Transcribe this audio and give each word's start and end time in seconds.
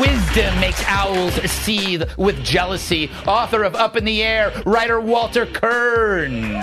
wisdom 0.00 0.60
makes 0.60 0.82
owls 0.86 1.34
seethe 1.50 2.04
with 2.16 2.42
jealousy. 2.44 3.10
Author 3.26 3.62
of 3.64 3.74
Up 3.74 3.96
in 3.96 4.04
the 4.04 4.22
Air, 4.22 4.52
writer 4.64 5.00
Walter 5.00 5.46
Kirn. 5.46 6.60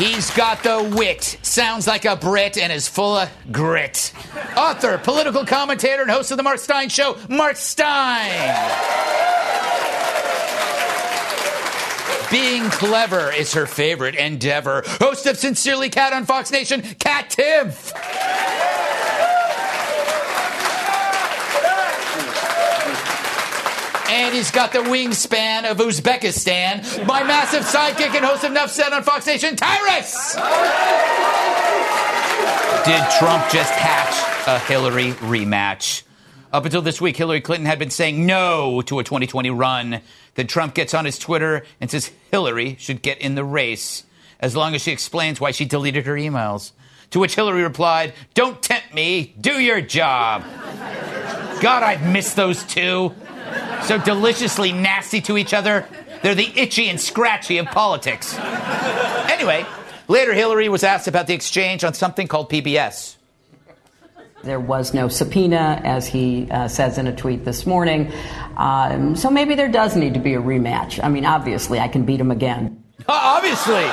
He's 0.00 0.30
got 0.30 0.62
the 0.62 0.94
wit, 0.96 1.36
sounds 1.42 1.86
like 1.86 2.06
a 2.06 2.16
Brit, 2.16 2.56
and 2.56 2.72
is 2.72 2.88
full 2.88 3.16
of 3.16 3.30
grit. 3.52 4.14
Author, 4.56 4.96
political 4.96 5.44
commentator, 5.44 6.00
and 6.00 6.10
host 6.10 6.30
of 6.30 6.38
The 6.38 6.42
Mark 6.42 6.58
Steyn 6.58 6.88
Show, 6.88 7.18
Mark 7.28 7.56
Steyn. 7.56 8.30
Being 12.30 12.62
clever 12.70 13.30
is 13.30 13.52
her 13.52 13.66
favorite 13.66 14.14
endeavor. 14.14 14.84
Host 14.86 15.26
of 15.26 15.36
Sincerely 15.36 15.90
Kat 15.90 16.14
on 16.14 16.24
Fox 16.24 16.50
Nation, 16.50 16.80
Kat 16.98 17.28
Timpf. 17.28 17.92
And 24.10 24.34
he's 24.34 24.50
got 24.50 24.72
the 24.72 24.80
wingspan 24.80 25.70
of 25.70 25.76
Uzbekistan. 25.78 27.06
My 27.06 27.22
massive 27.22 27.62
sidekick 27.62 28.12
and 28.12 28.24
host 28.24 28.42
of 28.42 28.50
Nuff 28.50 28.68
Said 28.68 28.92
on 28.92 29.04
Fox 29.04 29.24
Nation, 29.24 29.54
Tyrus. 29.54 30.34
Did 32.84 33.04
Trump 33.20 33.48
just 33.52 33.72
hatch 33.72 34.48
a 34.48 34.58
Hillary 34.58 35.12
rematch? 35.12 36.02
Up 36.52 36.64
until 36.64 36.82
this 36.82 37.00
week, 37.00 37.16
Hillary 37.16 37.40
Clinton 37.40 37.66
had 37.66 37.78
been 37.78 37.90
saying 37.90 38.26
no 38.26 38.82
to 38.82 38.98
a 38.98 39.04
2020 39.04 39.48
run. 39.50 40.00
Then 40.34 40.48
Trump 40.48 40.74
gets 40.74 40.92
on 40.92 41.04
his 41.04 41.16
Twitter 41.16 41.64
and 41.80 41.88
says 41.88 42.10
Hillary 42.32 42.74
should 42.80 43.02
get 43.02 43.18
in 43.18 43.36
the 43.36 43.44
race 43.44 44.02
as 44.40 44.56
long 44.56 44.74
as 44.74 44.82
she 44.82 44.90
explains 44.90 45.40
why 45.40 45.52
she 45.52 45.64
deleted 45.64 46.06
her 46.06 46.14
emails. 46.14 46.72
To 47.10 47.20
which 47.20 47.36
Hillary 47.36 47.62
replied, 47.62 48.14
Don't 48.34 48.60
tempt 48.60 48.92
me, 48.92 49.36
do 49.40 49.60
your 49.60 49.80
job. 49.80 50.42
God, 51.60 51.84
I'd 51.84 52.12
miss 52.12 52.34
those 52.34 52.64
two. 52.64 53.14
So 53.84 53.98
deliciously 53.98 54.72
nasty 54.72 55.20
to 55.22 55.36
each 55.36 55.54
other. 55.54 55.86
They're 56.22 56.34
the 56.34 56.52
itchy 56.54 56.88
and 56.88 57.00
scratchy 57.00 57.58
of 57.58 57.66
politics. 57.66 58.36
Anyway, 58.38 59.64
later 60.08 60.34
Hillary 60.34 60.68
was 60.68 60.84
asked 60.84 61.08
about 61.08 61.26
the 61.26 61.34
exchange 61.34 61.82
on 61.84 61.94
something 61.94 62.28
called 62.28 62.50
PBS. 62.50 63.16
There 64.42 64.60
was 64.60 64.94
no 64.94 65.08
subpoena, 65.08 65.80
as 65.84 66.06
he 66.06 66.50
uh, 66.50 66.66
says 66.68 66.96
in 66.96 67.06
a 67.06 67.14
tweet 67.14 67.44
this 67.44 67.66
morning. 67.66 68.10
Um, 68.56 69.14
so 69.14 69.28
maybe 69.30 69.54
there 69.54 69.68
does 69.68 69.96
need 69.96 70.14
to 70.14 70.20
be 70.20 70.34
a 70.34 70.40
rematch. 70.40 71.02
I 71.02 71.08
mean, 71.10 71.26
obviously, 71.26 71.78
I 71.78 71.88
can 71.88 72.04
beat 72.04 72.20
him 72.20 72.30
again. 72.30 72.82
Obviously. 73.06 73.84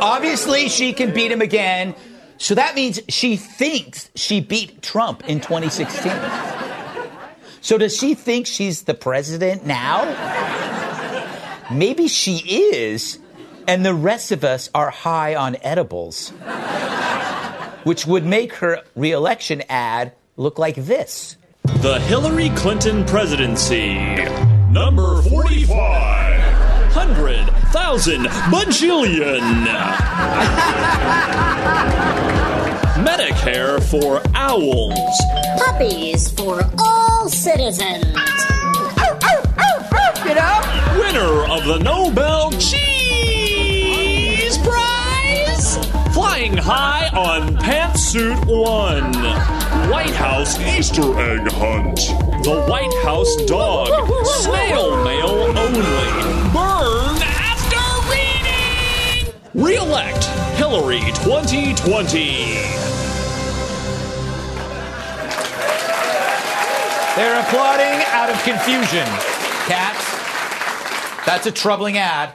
Obviously, 0.00 0.68
she 0.68 0.92
can 0.94 1.12
beat 1.12 1.30
him 1.30 1.42
again. 1.42 1.94
So 2.38 2.54
that 2.54 2.74
means 2.74 3.00
she 3.08 3.36
thinks 3.36 4.10
she 4.14 4.40
beat 4.40 4.80
Trump 4.80 5.28
in 5.28 5.40
2016. 5.40 6.12
So 7.68 7.76
does 7.76 7.94
she 7.94 8.14
think 8.14 8.46
she's 8.46 8.84
the 8.84 8.94
president 8.94 9.66
now? 9.66 10.06
Maybe 11.70 12.08
she 12.08 12.38
is, 12.38 13.18
and 13.66 13.84
the 13.84 13.92
rest 13.92 14.32
of 14.32 14.42
us 14.42 14.70
are 14.74 14.88
high 14.88 15.34
on 15.34 15.58
edibles, 15.60 16.30
which 17.84 18.06
would 18.06 18.24
make 18.24 18.54
her 18.54 18.80
reelection 18.96 19.62
ad 19.68 20.14
look 20.38 20.58
like 20.58 20.76
this. 20.76 21.36
The 21.82 22.00
Hillary 22.00 22.48
Clinton 22.56 23.04
presidency. 23.04 23.96
Number 24.70 25.20
45. 25.20 26.92
Hundred 26.92 27.50
thousand 27.70 28.28
bajillion. 28.48 29.66
Medicare 33.04 33.82
for 33.90 34.22
owls. 34.34 34.98
Puppies 35.58 36.30
for 36.30 36.62
all 36.78 37.17
citizens. 37.26 38.04
You 40.24 40.34
know? 40.34 40.60
Winner 40.98 41.44
of 41.50 41.64
the 41.64 41.78
Nobel 41.82 42.50
Cheese 42.52 43.78
Prize. 44.58 45.78
Flying 46.14 46.56
high 46.56 47.08
on 47.08 47.56
Pantsuit 47.56 48.44
One. 48.46 49.12
White 49.90 50.14
House 50.14 50.58
Easter 50.60 51.18
egg 51.18 51.50
hunt. 51.52 51.96
The 52.44 52.64
White 52.68 52.94
House 53.02 53.34
dog. 53.46 53.88
Snail 54.26 55.02
mail 55.02 55.28
only. 55.58 55.82
Burn 56.52 57.22
after 57.22 57.84
reading. 58.12 59.34
Re-elect 59.54 60.24
Hillary 60.56 61.00
2020. 61.24 62.87
They're 67.18 67.40
applauding 67.40 68.04
out 68.12 68.30
of 68.30 68.40
confusion. 68.44 69.04
Cats, 69.66 71.26
that's 71.26 71.46
a 71.46 71.50
troubling 71.50 71.98
ad. 71.98 72.30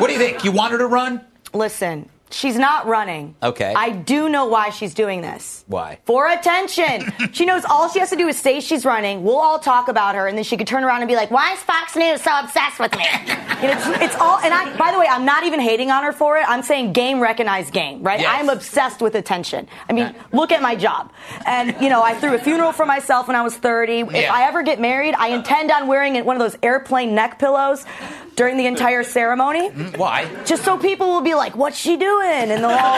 What 0.00 0.08
do 0.08 0.14
you 0.14 0.18
think? 0.18 0.42
You 0.42 0.50
want 0.50 0.72
her 0.72 0.78
to 0.78 0.86
run? 0.88 1.24
Listen, 1.54 2.08
she's 2.30 2.56
not 2.56 2.86
running. 2.86 3.34
Okay. 3.42 3.72
I 3.76 3.90
do 3.90 4.28
know 4.28 4.46
why 4.46 4.70
she's 4.70 4.94
doing 4.94 5.20
this. 5.20 5.64
Why? 5.66 5.98
For 6.04 6.28
attention. 6.28 7.12
she 7.32 7.44
knows 7.44 7.64
all 7.64 7.88
she 7.88 7.98
has 8.00 8.10
to 8.10 8.16
do 8.16 8.28
is 8.28 8.36
say 8.38 8.60
she's 8.60 8.84
running. 8.84 9.22
We'll 9.24 9.36
all 9.38 9.58
talk 9.58 9.88
about 9.88 10.14
her, 10.14 10.26
and 10.26 10.36
then 10.36 10.44
she 10.44 10.56
could 10.56 10.66
turn 10.66 10.84
around 10.84 11.02
and 11.02 11.08
be 11.08 11.16
like, 11.16 11.30
"Why 11.30 11.52
is 11.52 11.58
Fox 11.60 11.96
News 11.96 12.22
so 12.22 12.30
obsessed 12.38 12.78
with 12.78 12.94
me?" 12.96 13.04
It's, 13.58 13.86
it's 14.02 14.16
all. 14.16 14.38
And 14.40 14.52
I, 14.52 14.76
by 14.76 14.92
the 14.92 14.98
way, 14.98 15.06
I'm 15.08 15.24
not 15.24 15.44
even 15.44 15.60
hating 15.60 15.90
on 15.90 16.04
her 16.04 16.12
for 16.12 16.36
it. 16.36 16.44
I'm 16.46 16.62
saying 16.62 16.92
game 16.92 17.20
recognized 17.20 17.72
game, 17.72 18.02
right? 18.02 18.20
Yes. 18.20 18.28
I'm 18.38 18.50
obsessed 18.50 19.00
with 19.00 19.14
attention. 19.14 19.66
I 19.88 19.94
mean, 19.94 20.14
look 20.32 20.52
at 20.52 20.60
my 20.60 20.76
job. 20.76 21.10
And 21.46 21.74
you 21.80 21.88
know, 21.88 22.02
I 22.02 22.12
threw 22.14 22.34
a 22.34 22.38
funeral 22.38 22.72
for 22.72 22.84
myself 22.84 23.28
when 23.28 23.34
I 23.34 23.40
was 23.40 23.56
30. 23.56 24.00
If 24.00 24.12
Yeah. 24.12 24.34
I 24.34 24.42
ever 24.46 24.62
get 24.62 24.78
married, 24.78 25.14
I 25.14 25.28
intend 25.28 25.70
on 25.70 25.86
wearing 25.86 26.22
one 26.26 26.36
of 26.36 26.40
those 26.40 26.58
airplane 26.62 27.14
neck 27.14 27.38
pillows 27.38 27.86
during 28.36 28.56
the 28.58 28.66
entire 28.66 29.02
ceremony. 29.02 29.68
Why? 29.96 30.28
Just 30.44 30.62
so 30.64 30.76
people 30.78 31.08
will 31.08 31.22
be 31.22 31.34
like, 31.34 31.56
"What's 31.56 31.78
she 31.78 31.96
doing?" 31.96 32.50
and 32.52 32.62
they'll 32.62 32.70
all 32.70 32.96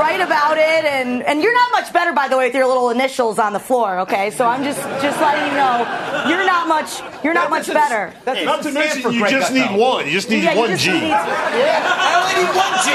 write 0.00 0.20
about 0.20 0.56
it. 0.58 0.84
And 0.84 1.22
and 1.22 1.42
you're 1.42 1.54
not 1.54 1.70
much 1.72 1.92
better, 1.92 2.12
by 2.12 2.28
the 2.28 2.36
way, 2.36 2.46
with 2.46 2.54
your 2.54 2.66
little 2.66 2.90
initials 2.90 3.38
on 3.38 3.52
the 3.52 3.60
floor. 3.60 4.00
Okay, 4.00 4.30
so 4.30 4.46
I'm 4.46 4.64
just 4.64 4.80
just 5.04 5.20
letting 5.20 5.46
you 5.48 5.54
know 5.54 5.84
you're 6.28 6.46
not 6.46 6.66
much 6.66 7.00
you're 7.22 7.34
not 7.34 7.50
much 7.50 7.66
better. 7.68 8.12
That's 8.24 8.44
not 8.44 8.62
to 8.62 8.72
mention, 8.72 9.12
you 9.12 9.28
just 9.28 9.52
need 9.52 9.70
one. 9.76 10.06
You 10.06 10.12
just 10.12 10.30
need 10.30 10.42
Yeah, 10.44 10.54
you 10.54 10.58
one 10.60 10.70
just 10.70 10.82
G. 10.84 10.92
need- 10.92 11.12
I 11.12 12.10
only 12.20 12.34
need 12.42 12.52
one 12.56 12.74
G. 12.84 12.88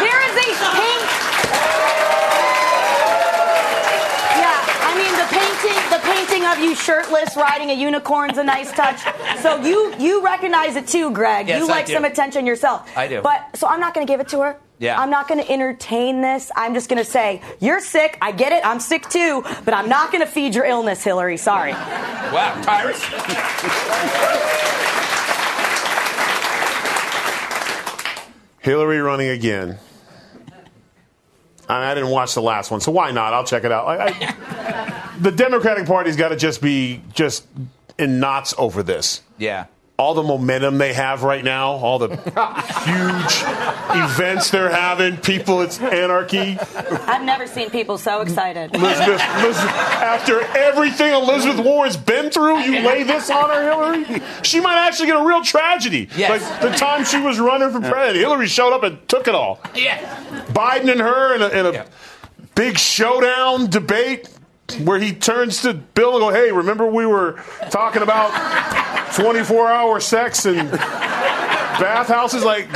There 0.00 0.20
is 0.30 0.34
a 0.38 0.48
pink. 0.78 1.02
Yeah, 4.38 4.86
I 4.88 4.90
mean 4.96 5.12
the 5.18 5.28
painting, 6.32 6.48
of 6.48 6.58
you 6.58 6.74
shirtless 6.74 7.36
riding 7.36 7.70
a 7.70 7.74
unicorn's 7.74 8.38
a 8.38 8.44
nice 8.44 8.72
touch. 8.72 9.00
So 9.40 9.56
you 9.56 9.94
you 9.98 10.24
recognize 10.24 10.76
it 10.76 10.86
too, 10.86 11.10
Greg. 11.12 11.48
Yes, 11.48 11.60
you 11.60 11.66
I 11.66 11.70
like 11.70 11.86
do. 11.86 11.92
some 11.92 12.04
attention 12.04 12.46
yourself. 12.46 12.96
I 12.96 13.08
do. 13.08 13.22
But 13.22 13.56
so 13.56 13.66
I'm 13.66 13.80
not 13.80 13.94
going 13.94 14.06
to 14.06 14.12
give 14.12 14.20
it 14.20 14.28
to 14.28 14.40
her. 14.40 14.58
Yeah. 14.78 15.00
I'm 15.00 15.10
not 15.10 15.28
going 15.28 15.42
to 15.42 15.50
entertain 15.50 16.22
this. 16.22 16.50
I'm 16.56 16.74
just 16.74 16.88
going 16.88 17.02
to 17.02 17.08
say, 17.08 17.40
you're 17.60 17.80
sick. 17.80 18.18
I 18.20 18.32
get 18.32 18.52
it. 18.52 18.66
I'm 18.66 18.80
sick 18.80 19.08
too. 19.08 19.42
But 19.64 19.74
I'm 19.74 19.88
not 19.88 20.10
going 20.10 20.24
to 20.24 20.30
feed 20.30 20.54
your 20.54 20.64
illness, 20.64 21.04
Hillary. 21.04 21.36
Sorry. 21.36 21.72
Wow, 21.72 22.60
Tyrus? 22.62 23.00
Hillary 28.60 28.98
running 28.98 29.28
again. 29.28 29.78
I, 31.68 31.92
I 31.92 31.94
didn't 31.94 32.10
watch 32.10 32.34
the 32.34 32.42
last 32.42 32.70
one, 32.72 32.80
so 32.80 32.90
why 32.90 33.12
not? 33.12 33.34
I'll 33.34 33.44
check 33.44 33.62
it 33.64 33.70
out. 33.70 33.86
I, 33.86 34.06
I, 34.06 34.34
the 35.22 35.32
Democratic 35.32 35.86
Party's 35.86 36.16
got 36.16 36.28
to 36.28 36.36
just 36.36 36.60
be 36.60 37.00
just 37.12 37.46
in 37.98 38.20
knots 38.20 38.54
over 38.58 38.82
this. 38.82 39.22
Yeah. 39.38 39.66
All 39.98 40.14
the 40.14 40.22
momentum 40.22 40.78
they 40.78 40.94
have 40.94 41.22
right 41.22 41.44
now, 41.44 41.72
all 41.72 41.98
the 41.98 42.08
huge 42.86 44.02
events 44.04 44.50
they're 44.50 44.70
having, 44.70 45.16
people, 45.18 45.60
it's 45.60 45.78
anarchy. 45.80 46.58
I've 46.58 47.22
never 47.22 47.46
seen 47.46 47.70
people 47.70 47.98
so 47.98 48.20
excited. 48.22 48.74
Elizabeth, 48.74 49.20
Elizabeth, 49.20 49.70
after 49.70 50.40
everything 50.58 51.12
Elizabeth 51.12 51.64
Warren's 51.64 51.96
been 51.96 52.30
through, 52.30 52.60
you 52.60 52.80
lay 52.80 53.02
this 53.04 53.30
on 53.30 53.50
her, 53.50 53.62
Hillary? 53.62 54.22
She 54.42 54.60
might 54.60 54.78
actually 54.78 55.06
get 55.06 55.20
a 55.20 55.24
real 55.24 55.44
tragedy. 55.44 56.08
Yes. 56.16 56.30
Like 56.50 56.60
the 56.72 56.76
time 56.76 57.04
she 57.04 57.20
was 57.20 57.38
running 57.38 57.70
for 57.70 57.80
president, 57.80 58.16
Hillary 58.16 58.48
showed 58.48 58.72
up 58.72 58.82
and 58.82 59.06
took 59.08 59.28
it 59.28 59.34
all. 59.36 59.60
Yeah. 59.74 59.98
Biden 60.48 60.90
and 60.90 61.00
her 61.00 61.34
in 61.36 61.42
a, 61.42 61.48
in 61.48 61.66
a 61.66 61.72
Yeah. 61.72 61.84
big 62.56 62.76
showdown 62.78 63.68
debate 63.70 64.28
where 64.80 64.98
he 64.98 65.12
turns 65.12 65.62
to 65.62 65.74
Bill 65.74 66.12
and 66.12 66.20
go, 66.20 66.30
"Hey, 66.30 66.52
remember 66.52 66.86
we 66.86 67.06
were 67.06 67.40
talking 67.70 68.02
about 68.02 68.30
24-hour 69.14 70.00
sex 70.00 70.44
and 70.46 70.70
bathhouses? 70.70 72.44
Like, 72.44 72.68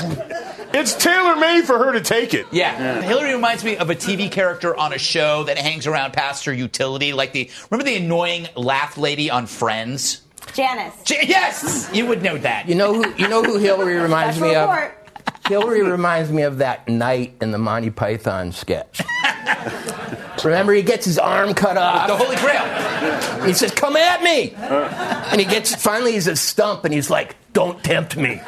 it's 0.75 0.95
tailor 0.95 1.37
made 1.37 1.63
for 1.63 1.79
her 1.79 1.93
to 1.93 2.01
take 2.01 2.35
it." 2.35 2.47
Yeah. 2.53 3.01
Hillary 3.03 3.33
reminds 3.35 3.65
me 3.65 3.77
of 3.77 3.91
a 3.91 3.95
TV 3.95 4.31
character 4.31 4.77
on 4.77 4.93
a 4.93 4.99
show 4.99 5.45
that 5.45 5.59
hangs 5.59 5.87
around 5.87 6.13
past 6.13 6.45
her 6.47 6.53
utility, 6.53 7.13
like 7.13 7.33
the 7.33 7.51
remember 7.71 7.85
the 7.91 7.97
annoying 7.97 8.49
laugh 8.57 8.97
lady 8.99 9.31
on 9.31 9.47
Friends? 9.47 10.23
Janice. 10.55 10.95
J- 11.05 11.25
yes, 11.27 11.91
you 11.93 12.07
would 12.07 12.23
know 12.23 12.39
that. 12.39 12.69
You 12.69 12.75
know 12.77 12.95
who? 12.95 13.13
You 13.17 13.29
know 13.29 13.43
who 13.43 13.59
Hillary 13.59 13.95
reminds 14.01 14.37
Special 14.37 14.51
me 14.53 14.57
of? 14.57 14.69
report. 14.71 15.03
Hillary 15.49 15.83
reminds 15.83 16.31
me 16.31 16.43
of 16.43 16.59
that 16.59 16.89
knight 16.89 17.35
in 17.41 17.51
the 17.53 17.59
Monty 17.59 17.91
Python 17.91 18.53
sketch. 18.53 19.01
Remember, 20.45 20.73
he 20.73 20.83
gets 20.83 21.05
his 21.07 21.19
arm 21.19 21.55
cut 21.55 21.77
off. 21.77 22.07
The 22.09 22.17
Holy 22.17 22.37
Grail. 22.37 23.47
He 23.47 23.53
says, 23.53 23.71
"Come 23.73 23.97
at 23.97 24.23
me," 24.23 24.53
and 24.55 25.41
he 25.41 25.47
gets 25.47 25.75
finally 25.75 26.13
he's 26.13 26.27
a 26.27 26.37
stump, 26.37 26.85
and 26.85 26.93
he's 26.95 27.11
like, 27.11 27.37
"Don't 27.53 27.83
tempt 27.83 28.17
me." 28.17 28.41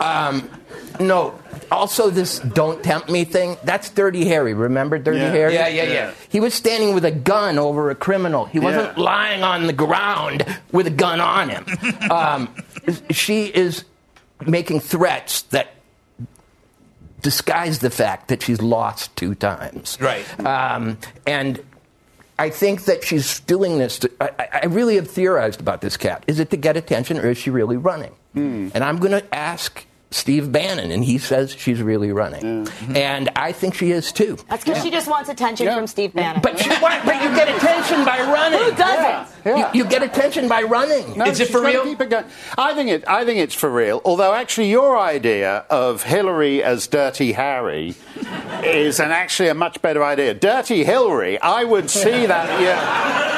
um, 0.00 0.48
no. 1.00 1.38
Also, 1.70 2.10
this 2.10 2.38
"Don't 2.40 2.82
tempt 2.84 3.08
me" 3.08 3.24
thing. 3.24 3.56
That's 3.64 3.90
Dirty 3.90 4.26
Harry. 4.26 4.54
Remember 4.54 4.98
Dirty 4.98 5.18
Yeah. 5.18 5.30
Harry? 5.30 5.54
Yeah, 5.54 5.68
yeah, 5.68 5.82
yeah. 5.84 6.10
He 6.28 6.38
was 6.40 6.54
standing 6.54 6.94
with 6.94 7.04
a 7.04 7.10
gun 7.10 7.58
over 7.58 7.90
a 7.90 7.94
criminal. 7.94 8.44
He 8.44 8.58
wasn't 8.60 8.96
Yeah. 8.96 9.02
lying 9.02 9.42
on 9.42 9.66
the 9.66 9.72
ground 9.72 10.44
with 10.72 10.86
a 10.86 10.90
gun 10.90 11.20
on 11.20 11.48
him. 11.48 11.66
um, 12.10 12.54
she 13.10 13.46
is 13.46 13.84
making 14.46 14.80
threats 14.80 15.42
that 15.42 15.68
disguise 17.24 17.80
the 17.80 17.90
fact 17.90 18.28
that 18.28 18.42
she's 18.42 18.62
lost 18.62 19.16
two 19.16 19.34
times. 19.34 19.98
Right. 20.00 20.24
Um, 20.46 20.98
and 21.26 21.60
I 22.38 22.50
think 22.50 22.84
that 22.84 23.02
she's 23.02 23.40
doing 23.40 23.78
this. 23.78 23.98
To, 24.00 24.10
I, 24.20 24.30
I- 24.38 24.48
I 24.62 24.66
really 24.66 24.94
have 24.96 25.10
theorized 25.10 25.60
about 25.60 25.80
this 25.80 25.96
Kat. 25.96 26.22
Is 26.28 26.38
it 26.38 26.50
to 26.50 26.56
get 26.56 26.76
attention, 26.76 27.18
or 27.18 27.30
is 27.30 27.38
she 27.38 27.50
really 27.50 27.76
running? 27.76 28.14
And 28.34 28.76
I'm 28.84 28.98
going 28.98 29.12
to 29.12 29.34
ask 29.34 29.86
Steve 30.14 30.52
Bannon, 30.52 30.92
and 30.92 31.04
he 31.04 31.18
says 31.18 31.56
she's 31.58 31.82
really 31.82 32.12
running, 32.12 32.40
mm-hmm. 32.40 32.96
and 32.96 33.30
I 33.34 33.50
think 33.50 33.74
she 33.74 33.90
is 33.90 34.12
too. 34.12 34.38
That's 34.48 34.62
because 34.64 34.80
she 34.80 34.92
just 34.92 35.08
wants 35.08 35.28
attention 35.28 35.66
from 35.66 35.88
Steve 35.88 36.14
Bannon. 36.14 36.40
But 36.40 36.60
she, 36.60 36.70
why- 36.76 37.04
but 37.04 37.20
you 37.20 37.34
get 37.34 37.48
attention 37.48 38.04
by 38.04 38.18
running. 38.20 38.60
Who 38.60 38.76
doesn't? 38.76 39.34
You, 39.44 39.66
you 39.74 39.84
get 39.84 40.04
attention 40.04 40.48
by 40.48 40.62
running. 40.62 41.18
No, 41.18 41.24
Is 41.24 41.40
it 41.40 41.48
for 41.48 41.60
real? 41.60 41.82
It. 41.82 42.26
I 42.56 42.74
think 42.74 42.90
it. 42.90 43.08
I 43.08 43.24
think 43.24 43.40
it's 43.40 43.54
for 43.54 43.68
real. 43.68 44.00
Although, 44.04 44.32
actually, 44.32 44.70
your 44.70 44.96
idea 44.96 45.64
of 45.68 46.04
Hillary 46.04 46.62
as 46.62 46.86
Dirty 46.86 47.32
Harry 47.32 47.96
is 48.62 49.00
an 49.00 49.10
actually 49.10 49.48
a 49.48 49.54
much 49.54 49.82
better 49.82 50.04
idea. 50.04 50.32
Dirty 50.32 50.84
Hillary. 50.84 51.40
I 51.40 51.64
would 51.64 51.90
see 51.90 52.26
that. 52.26 52.60
Yeah. 52.60 53.33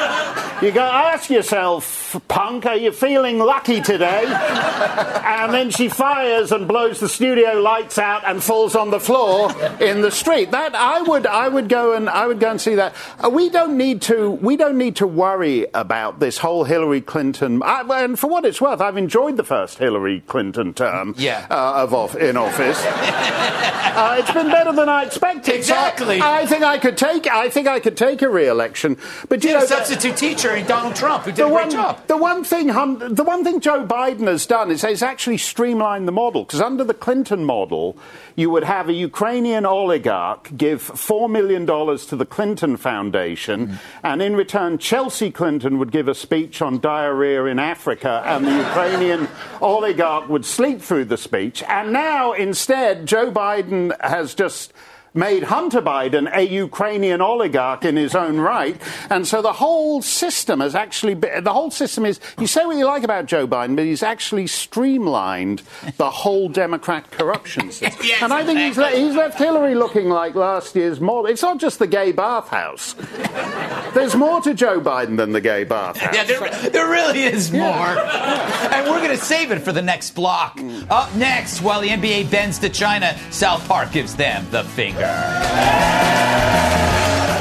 You 0.61 0.71
go 0.71 0.81
ask 0.81 1.29
yourself, 1.29 2.15
punk, 2.27 2.65
are 2.65 2.75
you 2.75 2.91
feeling 2.91 3.37
lucky 3.37 3.79
today? 3.79 4.23
And 4.25 5.53
then 5.53 5.69
she 5.69 5.87
fires 5.87 6.51
and 6.51 6.67
blows 6.67 6.99
the 6.99 7.07
studio 7.07 7.53
lights 7.61 7.99
out 7.99 8.23
and 8.25 8.41
falls 8.43 8.75
on 8.75 8.89
the 8.89 8.99
floor 8.99 9.51
in 9.79 10.01
the 10.01 10.09
street. 10.09 10.49
That 10.51 10.73
I 10.73 11.03
would, 11.03 11.27
I 11.27 11.47
would 11.47 11.69
go 11.69 11.93
and 11.93 12.09
I 12.09 12.25
would 12.25 12.39
go 12.39 12.49
and 12.49 12.59
see 12.59 12.73
that. 12.73 12.95
Uh, 13.23 13.29
we 13.29 13.49
don't 13.49 13.77
need 13.77 14.01
to, 14.03 14.31
we 14.31 14.57
don't 14.57 14.79
need 14.79 14.95
to 14.95 15.05
worry 15.05 15.67
about 15.75 16.19
this 16.19 16.39
whole 16.39 16.63
Hillary 16.63 17.01
Clinton. 17.01 17.61
I, 17.63 17.83
and 18.03 18.17
for 18.17 18.27
what 18.27 18.43
it's 18.43 18.59
worth, 18.59 18.81
I've 18.81 18.97
enjoyed 18.97 19.37
the 19.37 19.43
first 19.43 19.77
Hillary 19.77 20.21
Clinton 20.21 20.73
term 20.73 21.13
Yeah. 21.19 21.45
uh, 21.51 21.83
of 21.83 21.93
off, 21.93 22.15
in 22.15 22.35
office. 22.35 22.83
uh, 22.85 24.15
it's 24.19 24.31
been 24.31 24.49
better 24.49 24.71
than 24.71 24.89
I 24.89 25.03
expected. 25.03 25.51
So 25.51 25.55
Exactly. 25.55 26.19
I, 26.19 26.39
I 26.41 26.45
think 26.47 26.63
I 26.63 26.79
could 26.79 26.97
take. 26.97 27.27
I 27.27 27.49
think 27.49 27.67
I 27.67 27.79
could 27.79 27.95
take 27.95 28.23
a 28.23 28.29
re-election. 28.29 28.97
But 29.29 29.43
you 29.43 29.53
know, 29.53 29.63
substitute 29.65 30.17
teacher 30.17 30.46
in 30.55 30.65
Donald 30.65 30.95
Trump, 30.95 31.23
who 31.23 31.31
did 31.31 31.37
the 31.37 31.47
a 31.47 31.49
great 31.49 31.61
one, 31.63 31.71
job. 31.71 32.07
The 32.07 32.17
one 32.17 32.43
thing, 32.43 32.67
the 32.67 33.23
one 33.25 33.43
thing 33.43 33.59
Joe 33.59 33.85
Biden 33.85 34.27
has 34.27 34.45
done 34.45 34.71
is 34.71 34.83
he's 34.83 35.03
actually 35.03 35.37
streamlined 35.37 36.07
the 36.07 36.11
model. 36.11 36.43
Because 36.43 36.61
under 36.61 36.83
the 36.83 36.93
Clinton 36.93 37.43
model, 37.43 37.97
you 38.35 38.49
would 38.49 38.63
have 38.63 38.87
a 38.87 38.93
Ukrainian 38.93 39.65
oligarch 39.65 40.55
give 40.55 40.81
four 40.81 41.27
million 41.27 41.65
dollars 41.65 42.05
to 42.07 42.15
the 42.15 42.25
Clinton 42.25 42.77
Foundation, 42.77 43.67
mm. 43.67 43.79
and 44.03 44.21
in 44.21 44.35
return, 44.35 44.77
Chelsea 44.77 45.31
Clinton 45.31 45.79
would 45.79 45.91
give 45.91 46.07
a 46.07 46.15
speech 46.15 46.61
on 46.61 46.79
diarrhea 46.79 47.45
in 47.45 47.59
Africa, 47.59 48.21
and 48.25 48.45
the 48.45 48.57
Ukrainian 48.57 49.27
oligarch 49.61 50.29
would 50.29 50.45
sleep 50.45 50.81
through 50.81 51.05
the 51.05 51.17
speech. 51.17 51.63
And 51.63 51.91
now, 51.91 52.33
instead, 52.33 53.05
Joe 53.05 53.31
Biden 53.31 53.99
has 54.01 54.33
just 54.33 54.73
made 55.13 55.43
Hunter 55.43 55.81
Biden 55.81 56.29
a 56.35 56.41
Ukrainian 56.41 57.21
oligarch 57.21 57.85
in 57.85 57.95
his 57.95 58.15
own 58.15 58.39
right. 58.39 58.79
And 59.09 59.27
so 59.27 59.41
the 59.41 59.53
whole 59.53 60.01
system 60.01 60.59
has 60.59 60.75
actually, 60.75 61.15
been, 61.15 61.43
the 61.43 61.53
whole 61.53 61.71
system 61.71 62.05
is, 62.05 62.19
you 62.39 62.47
say 62.47 62.65
what 62.65 62.77
you 62.77 62.85
like 62.85 63.03
about 63.03 63.25
Joe 63.25 63.47
Biden, 63.47 63.75
but 63.75 63.85
he's 63.85 64.03
actually 64.03 64.47
streamlined 64.47 65.61
the 65.97 66.09
whole 66.09 66.49
Democrat 66.49 67.09
corruption 67.11 67.71
system. 67.71 68.05
Yes, 68.05 68.21
and 68.21 68.33
I 68.33 68.45
think 68.45 68.59
he's, 68.59 68.77
le- 68.77 68.91
he's 68.91 69.15
left 69.15 69.37
Hillary 69.37 69.75
looking 69.75 70.09
like 70.09 70.35
last 70.35 70.75
year's 70.75 70.99
model. 70.99 71.25
It's 71.25 71.41
not 71.41 71.57
just 71.57 71.79
the 71.79 71.87
gay 71.87 72.11
bathhouse. 72.11 72.95
There's 73.93 74.15
more 74.15 74.41
to 74.41 74.53
Joe 74.53 74.79
Biden 74.79 75.17
than 75.17 75.31
the 75.31 75.41
gay 75.41 75.63
bathhouse. 75.63 76.13
Yeah, 76.13 76.23
there, 76.23 76.69
there 76.69 76.89
really 76.89 77.23
is 77.23 77.51
more. 77.51 77.61
And 77.61 78.89
we're 78.89 78.99
going 78.99 79.17
to 79.17 79.23
save 79.23 79.51
it 79.51 79.59
for 79.59 79.71
the 79.71 79.81
next 79.81 80.11
block. 80.11 80.57
Mm. 80.57 80.87
Up 80.89 81.13
next, 81.15 81.61
while 81.61 81.81
the 81.81 81.89
NBA 81.89 82.29
bends 82.29 82.59
to 82.59 82.69
China, 82.69 83.17
South 83.31 83.67
Park 83.67 83.91
gives 83.91 84.15
them 84.15 84.45
the 84.51 84.63
finger. 84.63 84.96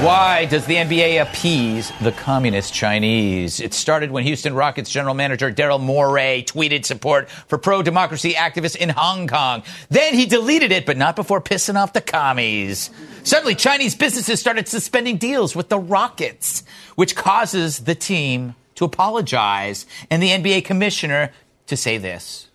Why 0.02 0.44
does 0.44 0.66
the 0.66 0.74
NBA 0.74 1.22
appease 1.22 1.90
the 2.02 2.12
communist 2.12 2.74
Chinese? 2.74 3.60
It 3.60 3.72
started 3.72 4.10
when 4.10 4.24
Houston 4.24 4.54
Rockets 4.54 4.90
general 4.90 5.14
manager 5.14 5.50
Daryl 5.50 5.80
Morey 5.80 6.44
tweeted 6.46 6.84
support 6.84 7.30
for 7.30 7.56
pro 7.56 7.82
democracy 7.82 8.34
activists 8.34 8.76
in 8.76 8.90
Hong 8.90 9.26
Kong. 9.26 9.62
Then 9.88 10.12
he 10.12 10.26
deleted 10.26 10.70
it, 10.70 10.84
but 10.84 10.98
not 10.98 11.16
before 11.16 11.40
pissing 11.40 11.76
off 11.76 11.94
the 11.94 12.02
commies. 12.02 12.90
Suddenly, 13.24 13.54
Chinese 13.54 13.94
businesses 13.94 14.38
started 14.38 14.68
suspending 14.68 15.16
deals 15.16 15.56
with 15.56 15.70
the 15.70 15.78
Rockets, 15.78 16.62
which 16.94 17.16
causes 17.16 17.80
the 17.80 17.94
team 17.94 18.54
to 18.74 18.84
apologize 18.84 19.86
and 20.10 20.22
the 20.22 20.28
NBA 20.28 20.66
commissioner 20.66 21.32
to 21.68 21.76
say 21.76 21.96
this. 21.96 22.48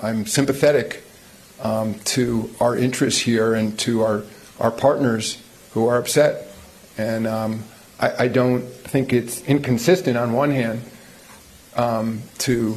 I'm 0.00 0.24
sympathetic 0.24 1.04
um, 1.62 1.94
to 2.00 2.50
our 2.60 2.76
interests 2.76 3.20
here 3.20 3.54
and 3.54 3.78
to 3.80 4.02
our, 4.02 4.22
our 4.60 4.70
partners 4.70 5.42
who 5.72 5.86
are 5.86 5.96
upset. 5.96 6.48
And 6.98 7.26
um, 7.26 7.64
I, 7.98 8.24
I 8.24 8.28
don't 8.28 8.62
think 8.62 9.12
it's 9.12 9.42
inconsistent 9.42 10.16
on 10.16 10.32
one 10.32 10.50
hand 10.50 10.82
um, 11.76 12.22
to, 12.38 12.76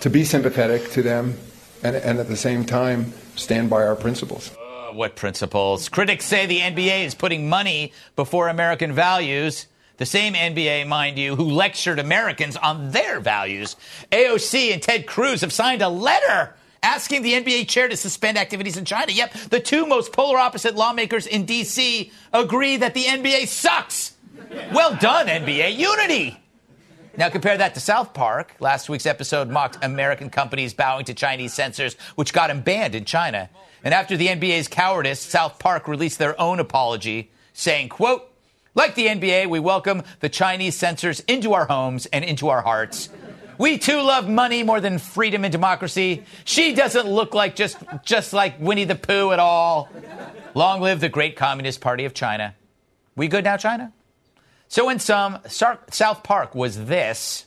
to 0.00 0.10
be 0.10 0.24
sympathetic 0.24 0.90
to 0.92 1.02
them 1.02 1.36
and, 1.82 1.96
and 1.96 2.18
at 2.18 2.28
the 2.28 2.36
same 2.36 2.64
time 2.64 3.12
stand 3.36 3.68
by 3.68 3.84
our 3.84 3.96
principles. 3.96 4.56
Uh, 4.56 4.92
what 4.92 5.16
principles? 5.16 5.88
Critics 5.88 6.24
say 6.24 6.46
the 6.46 6.60
NBA 6.60 7.04
is 7.04 7.14
putting 7.14 7.48
money 7.48 7.92
before 8.16 8.48
American 8.48 8.92
values. 8.92 9.66
The 9.98 10.06
same 10.06 10.32
NBA, 10.32 10.86
mind 10.88 11.18
you, 11.18 11.36
who 11.36 11.44
lectured 11.44 11.98
Americans 11.98 12.56
on 12.56 12.90
their 12.90 13.20
values. 13.20 13.76
AOC 14.10 14.72
and 14.72 14.82
Ted 14.82 15.06
Cruz 15.06 15.42
have 15.42 15.52
signed 15.52 15.82
a 15.82 15.90
letter 15.90 16.54
asking 16.82 17.22
the 17.22 17.34
NBA 17.34 17.68
chair 17.68 17.88
to 17.88 17.96
suspend 17.96 18.38
activities 18.38 18.76
in 18.76 18.84
China. 18.84 19.12
Yep, 19.12 19.34
the 19.50 19.60
two 19.60 19.86
most 19.86 20.12
polar 20.12 20.38
opposite 20.38 20.74
lawmakers 20.74 21.26
in 21.26 21.44
D.C. 21.44 22.12
agree 22.32 22.76
that 22.78 22.94
the 22.94 23.04
NBA 23.04 23.48
sucks. 23.48 24.14
Well 24.72 24.96
done, 24.96 25.26
NBA. 25.26 25.76
Unity. 25.76 26.38
Now 27.16 27.28
compare 27.28 27.58
that 27.58 27.74
to 27.74 27.80
South 27.80 28.14
Park. 28.14 28.54
Last 28.60 28.88
week's 28.88 29.06
episode 29.06 29.48
mocked 29.48 29.84
American 29.84 30.30
companies 30.30 30.72
bowing 30.72 31.04
to 31.06 31.14
Chinese 31.14 31.52
censors, 31.52 31.94
which 32.14 32.32
got 32.32 32.48
them 32.48 32.62
banned 32.62 32.94
in 32.94 33.04
China. 33.04 33.50
And 33.84 33.92
after 33.92 34.16
the 34.16 34.28
NBA's 34.28 34.68
cowardice, 34.68 35.20
South 35.20 35.58
Park 35.58 35.88
released 35.88 36.18
their 36.18 36.40
own 36.40 36.60
apology, 36.60 37.30
saying, 37.52 37.88
quote, 37.88 38.30
like 38.74 38.94
the 38.94 39.08
NBA, 39.08 39.48
we 39.48 39.58
welcome 39.58 40.02
the 40.20 40.28
Chinese 40.28 40.76
censors 40.76 41.20
into 41.20 41.52
our 41.54 41.66
homes 41.66 42.06
and 42.06 42.24
into 42.24 42.48
our 42.48 42.62
hearts. 42.62 43.08
We 43.60 43.76
too 43.76 44.00
love 44.00 44.26
money 44.26 44.62
more 44.62 44.80
than 44.80 44.96
freedom 44.96 45.44
and 45.44 45.52
democracy. 45.52 46.24
She 46.46 46.74
doesn't 46.74 47.06
look 47.06 47.34
like 47.34 47.56
just 47.56 47.76
just 48.02 48.32
like 48.32 48.58
Winnie 48.58 48.84
the 48.84 48.94
Pooh 48.94 49.32
at 49.32 49.38
all. 49.38 49.90
Long 50.54 50.80
live 50.80 51.00
the 51.00 51.10
great 51.10 51.36
Communist 51.36 51.82
Party 51.82 52.06
of 52.06 52.14
China. 52.14 52.54
We 53.16 53.28
good 53.28 53.44
now, 53.44 53.58
China? 53.58 53.92
So 54.68 54.88
in 54.88 54.98
Sar- 54.98 55.42
South 55.90 56.22
Park 56.22 56.54
was 56.54 56.86
this, 56.86 57.44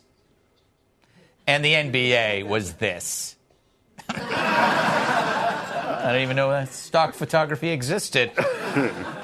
and 1.48 1.66
the 1.66 1.74
NBA 1.74 2.46
was 2.46 2.74
this. 2.74 3.36
I 4.10 6.04
don't 6.12 6.22
even 6.22 6.36
know 6.36 6.52
that 6.52 6.72
stock 6.72 7.16
photography 7.16 7.70
existed. 7.70 8.32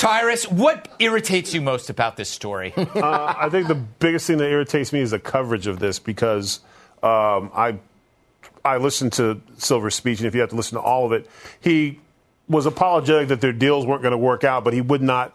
Tyrus, 0.00 0.50
what 0.50 0.88
irritates 0.98 1.52
you 1.52 1.60
most 1.60 1.90
about 1.90 2.16
this 2.16 2.30
story? 2.30 2.72
Uh, 3.00 3.34
I 3.36 3.48
think 3.50 3.68
the 3.68 3.74
biggest 3.74 4.26
thing 4.26 4.38
that 4.38 4.48
irritates 4.48 4.92
me 4.92 5.00
is 5.00 5.10
the 5.10 5.18
coverage 5.18 5.66
of 5.66 5.78
this 5.78 5.98
because 5.98 6.60
um, 7.02 7.50
I 7.54 7.76
I 8.64 8.78
listened 8.78 9.12
to 9.14 9.40
Silver's 9.58 9.94
speech, 9.94 10.18
and 10.20 10.26
if 10.26 10.34
you 10.34 10.40
have 10.40 10.50
to 10.50 10.56
listen 10.56 10.76
to 10.76 10.82
all 10.82 11.04
of 11.06 11.12
it, 11.12 11.28
he 11.60 12.00
was 12.48 12.66
apologetic 12.66 13.28
that 13.28 13.40
their 13.42 13.52
deals 13.52 13.84
weren't 13.86 14.02
going 14.02 14.12
to 14.12 14.18
work 14.18 14.42
out, 14.42 14.64
but 14.64 14.72
he 14.72 14.80
would 14.80 15.02
not 15.02 15.34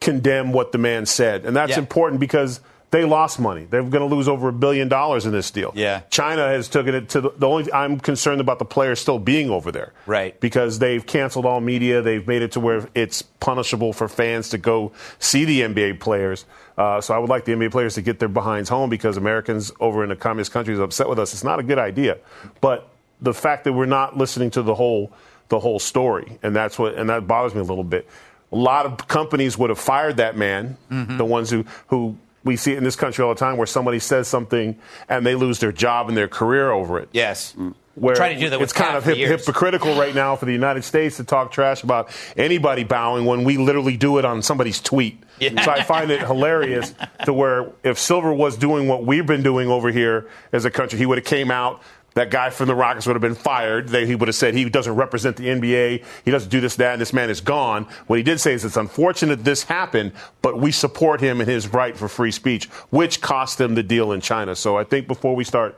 condemn 0.00 0.52
what 0.52 0.72
the 0.72 0.78
man 0.78 1.06
said, 1.06 1.44
and 1.46 1.56
that's 1.56 1.70
Yeah. 1.72 1.78
important 1.78 2.20
because 2.20 2.60
they 2.94 3.04
lost 3.04 3.40
money. 3.40 3.66
They're 3.68 3.82
going 3.82 4.08
to 4.08 4.14
lose 4.14 4.28
over 4.28 4.48
a 4.50 4.52
billion 4.52 4.86
dollars 4.88 5.26
in 5.26 5.32
this 5.32 5.50
deal. 5.50 5.72
Yeah. 5.74 6.02
China 6.10 6.46
has 6.46 6.68
taken 6.68 6.94
it 6.94 7.08
to 7.08 7.20
the, 7.20 7.30
the 7.36 7.48
only. 7.48 7.72
I'm 7.72 7.98
concerned 7.98 8.40
about 8.40 8.60
the 8.60 8.64
players 8.64 9.00
still 9.00 9.18
being 9.18 9.50
over 9.50 9.72
there, 9.72 9.92
Right. 10.06 10.38
Because 10.38 10.78
they've 10.78 11.04
canceled 11.04 11.44
all 11.44 11.60
media. 11.60 12.02
They've 12.02 12.24
made 12.26 12.42
it 12.42 12.52
to 12.52 12.60
where 12.60 12.88
it's 12.94 13.22
punishable 13.22 13.92
for 13.92 14.06
fans 14.06 14.50
to 14.50 14.58
go 14.58 14.92
see 15.18 15.44
the 15.44 15.62
NBA 15.62 15.98
players. 15.98 16.44
Uh, 16.78 17.00
so 17.00 17.14
I 17.14 17.18
would 17.18 17.30
like 17.30 17.44
the 17.44 17.52
NBA 17.52 17.72
players 17.72 17.94
to 17.96 18.02
get 18.02 18.20
their 18.20 18.28
behinds 18.28 18.68
home 18.68 18.90
because 18.90 19.16
Americans 19.16 19.72
over 19.80 20.04
in 20.04 20.08
the 20.10 20.16
communist 20.16 20.52
countries 20.52 20.78
are 20.78 20.84
upset 20.84 21.08
with 21.08 21.18
us. 21.18 21.32
It's 21.32 21.44
not 21.44 21.58
a 21.58 21.64
good 21.64 21.78
idea, 21.80 22.18
but 22.60 22.88
the 23.20 23.34
fact 23.34 23.64
that 23.64 23.72
we're 23.72 23.86
not 23.86 24.16
listening 24.16 24.50
to 24.52 24.62
the 24.62 24.74
whole 24.74 25.12
the 25.48 25.58
whole 25.58 25.78
story, 25.80 26.38
and 26.44 26.54
that's 26.54 26.78
what 26.78 26.94
and 26.94 27.10
that 27.10 27.26
bothers 27.26 27.54
me 27.54 27.60
a 27.60 27.64
little 27.64 27.82
bit. 27.84 28.08
A 28.52 28.56
lot 28.56 28.86
of 28.86 29.08
companies 29.08 29.58
would 29.58 29.70
have 29.70 29.80
fired 29.80 30.18
that 30.18 30.36
man, 30.36 30.76
Mm-hmm. 30.92 31.16
the 31.16 31.24
ones 31.24 31.50
who 31.50 31.64
who 31.88 32.16
we 32.44 32.56
see 32.56 32.72
it 32.72 32.78
in 32.78 32.84
this 32.84 32.96
country 32.96 33.24
all 33.24 33.34
the 33.34 33.40
time, 33.40 33.56
where 33.56 33.66
somebody 33.66 33.98
says 33.98 34.28
something 34.28 34.78
and 35.08 35.26
they 35.26 35.34
lose 35.34 35.58
their 35.58 35.72
job 35.72 36.08
and 36.08 36.16
their 36.16 36.28
career 36.28 36.70
over 36.70 36.98
it. 36.98 37.08
Yes. 37.12 37.54
Mm. 37.58 37.74
Where 37.94 38.16
Trying 38.16 38.34
to 38.34 38.40
do 38.40 38.50
that 38.50 38.58
with 38.58 38.70
it's 38.70 38.72
kind 38.72 38.96
of 38.96 39.04
hip, 39.04 39.16
hypocritical 39.16 39.94
right 39.96 40.14
now 40.14 40.34
for 40.34 40.46
the 40.46 40.52
United 40.52 40.82
States 40.82 41.18
to 41.18 41.24
talk 41.24 41.52
trash 41.52 41.84
about 41.84 42.10
anybody 42.36 42.82
bowing 42.82 43.24
when 43.24 43.44
we 43.44 43.56
literally 43.56 43.96
do 43.96 44.18
it 44.18 44.24
on 44.24 44.42
somebody's 44.42 44.80
tweet. 44.80 45.22
Yeah. 45.38 45.62
So 45.62 45.70
I 45.70 45.84
find 45.84 46.10
it 46.10 46.20
hilarious 46.20 46.92
to 47.24 47.32
where 47.32 47.70
if 47.84 47.98
Silver 47.98 48.32
was 48.32 48.56
doing 48.56 48.88
what 48.88 49.04
we've 49.04 49.26
been 49.26 49.44
doing 49.44 49.68
over 49.68 49.92
here 49.92 50.28
as 50.52 50.64
a 50.64 50.72
country, 50.72 50.98
he 50.98 51.06
would 51.06 51.18
have 51.18 51.24
came 51.24 51.52
out. 51.52 51.82
That 52.14 52.30
guy 52.30 52.50
from 52.50 52.68
the 52.68 52.74
Rockets 52.76 53.06
would 53.06 53.14
have 53.16 53.20
been 53.22 53.34
fired. 53.34 53.88
They, 53.88 54.06
he 54.06 54.14
would 54.14 54.28
have 54.28 54.36
said 54.36 54.54
he 54.54 54.68
doesn't 54.68 54.94
represent 54.94 55.36
the 55.36 55.46
NBA. 55.46 56.04
He 56.24 56.30
doesn't 56.30 56.48
do 56.48 56.60
this, 56.60 56.76
that, 56.76 56.92
and 56.92 57.00
this 57.00 57.12
man 57.12 57.28
is 57.28 57.40
gone. 57.40 57.88
What 58.06 58.16
he 58.16 58.22
did 58.22 58.38
say 58.40 58.52
is 58.54 58.64
it's 58.64 58.76
unfortunate 58.76 59.44
this 59.44 59.64
happened, 59.64 60.12
but 60.40 60.58
we 60.60 60.70
support 60.70 61.20
him 61.20 61.40
in 61.40 61.48
his 61.48 61.72
right 61.72 61.96
for 61.96 62.08
free 62.08 62.30
speech, 62.30 62.66
which 62.90 63.20
cost 63.20 63.60
him 63.60 63.74
the 63.74 63.82
deal 63.82 64.12
in 64.12 64.20
China. 64.20 64.54
So 64.54 64.78
I 64.78 64.84
think 64.84 65.08
before 65.08 65.34
we 65.34 65.42
start 65.42 65.76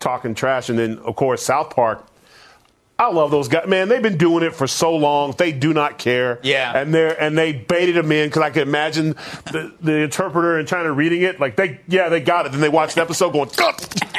talking 0.00 0.34
trash, 0.34 0.68
and 0.70 0.78
then 0.78 0.98
of 0.98 1.16
course 1.16 1.42
South 1.42 1.70
Park. 1.70 2.06
I 2.96 3.10
love 3.10 3.32
those 3.32 3.48
guys, 3.48 3.66
man. 3.66 3.88
They've 3.88 4.00
been 4.00 4.16
doing 4.18 4.44
it 4.44 4.54
for 4.54 4.68
so 4.68 4.94
long. 4.94 5.34
They 5.36 5.50
do 5.50 5.72
not 5.74 5.98
care. 5.98 6.38
Yeah. 6.44 6.78
and 6.78 6.94
they're 6.94 7.20
and 7.20 7.36
they 7.36 7.52
baited 7.52 7.96
him 7.96 8.12
in 8.12 8.28
because 8.28 8.42
I 8.42 8.50
can 8.50 8.62
imagine 8.62 9.16
the, 9.50 9.74
the 9.80 9.94
interpreter 9.94 10.60
in 10.60 10.66
China 10.66 10.92
reading 10.92 11.22
it 11.22 11.40
like 11.40 11.56
they 11.56 11.80
yeah 11.88 12.08
they 12.08 12.20
got 12.20 12.46
it. 12.46 12.52
Then 12.52 12.60
they 12.60 12.68
watched 12.68 12.94
the 12.94 13.00
episode 13.00 13.32
going 13.32 13.48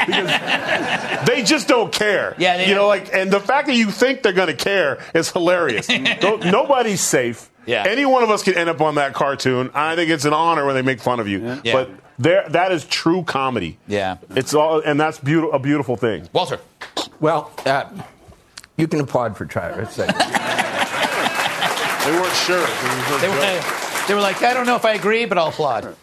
because 0.05 1.25
they 1.27 1.43
just 1.43 1.67
don't 1.67 1.91
care. 1.91 2.35
Yeah, 2.37 2.57
they- 2.57 2.69
you 2.69 2.75
know, 2.75 2.87
like 2.87 3.13
and 3.13 3.31
the 3.31 3.39
fact 3.39 3.67
that 3.67 3.75
you 3.75 3.91
think 3.91 4.23
they're 4.23 4.33
going 4.33 4.47
to 4.47 4.53
care 4.55 4.99
is 5.13 5.31
hilarious. 5.31 5.87
No- 6.21 6.37
Nobody's 6.37 7.01
safe. 7.01 7.49
Yeah. 7.65 7.83
any 7.87 8.05
one 8.05 8.21
of 8.21 8.29
us 8.29 8.43
can 8.43 8.53
end 8.55 8.69
up 8.69 8.79
on 8.81 8.95
that 8.95 9.13
cartoon. 9.15 9.71
I 9.73 9.95
think 9.95 10.11
it's 10.11 10.25
an 10.25 10.33
honor 10.33 10.65
when 10.67 10.75
they 10.75 10.83
make 10.83 10.99
fun 10.99 11.19
of 11.19 11.27
you. 11.27 11.59
Yeah. 11.63 11.73
But 11.73 11.89
there, 12.19 12.47
that 12.49 12.71
is 12.71 12.85
true 12.85 13.23
comedy. 13.23 13.79
Yeah. 13.87 14.17
it's 14.35 14.53
all 14.53 14.81
and 14.81 14.99
that's 14.99 15.17
beautiful, 15.19 15.53
a 15.55 15.59
beautiful 15.59 15.95
thing. 15.97 16.29
Walter. 16.31 16.59
Well, 17.19 17.51
uh, 17.65 17.85
you 18.77 18.87
can 18.87 18.99
applaud 18.99 19.35
for 19.37 19.45
Tyrus. 19.45 19.97
They 22.05 22.11
weren't 22.11 22.35
sure. 22.35 22.63
They 23.19 23.27
were, 23.29 23.63
they 24.07 24.13
were 24.13 24.21
like, 24.21 24.43
I 24.43 24.53
don't 24.53 24.67
know 24.67 24.75
if 24.75 24.85
I 24.85 24.93
agree, 24.93 25.25
but 25.25 25.39
I'll 25.39 25.47
applaud. 25.47 25.95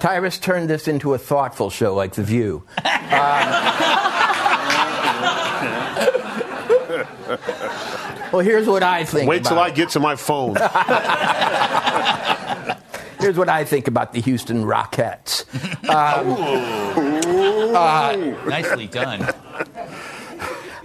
Tyrus 0.00 0.38
turned 0.38 0.68
this 0.68 0.88
into 0.88 1.14
a 1.14 1.18
thoughtful 1.18 1.70
show 1.70 1.94
like 1.94 2.14
The 2.14 2.22
View. 2.22 2.64
Um, 2.78 2.84
well, 8.32 8.40
here's 8.40 8.66
what 8.66 8.82
I 8.82 9.04
think. 9.04 9.28
Wait 9.28 9.44
till 9.44 9.52
about 9.52 9.70
I 9.70 9.70
get 9.70 9.90
to 9.90 10.00
my 10.00 10.16
phone. 10.16 10.56
Here's 13.20 13.36
what 13.36 13.50
I 13.50 13.64
think 13.64 13.86
about 13.86 14.14
the 14.14 14.20
Houston 14.22 14.64
Rockettes. 14.64 15.44
Nicely 18.46 18.86
done. 18.86 19.28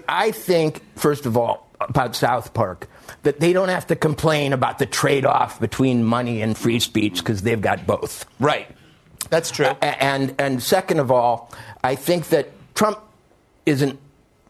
I 0.09 0.31
think, 0.31 0.81
first 0.97 1.25
of 1.25 1.37
all, 1.37 1.69
about 1.79 2.13
South 2.13 2.53
Park, 2.53 2.89
that 3.23 3.39
they 3.39 3.53
don't 3.53 3.69
have 3.69 3.87
to 3.87 3.95
complain 3.95 4.51
about 4.51 4.79
the 4.79 4.85
trade 4.85 5.25
off 5.25 5.61
between 5.61 6.03
money 6.03 6.41
and 6.41 6.57
free 6.57 6.79
speech 6.79 7.19
because 7.19 7.43
they've 7.43 7.61
got 7.61 7.87
both. 7.87 8.25
Right. 8.39 8.67
That's 9.29 9.51
true. 9.51 9.65
A- 9.67 10.03
And, 10.03 10.35
and 10.39 10.61
second 10.61 10.99
of 10.99 11.11
all, 11.11 11.51
I 11.83 11.95
think 11.95 12.29
that 12.29 12.49
Trump 12.75 12.99
isn't 13.65 13.99